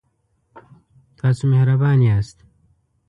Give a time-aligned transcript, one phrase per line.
[1.17, 2.37] تاسو مهربان یاست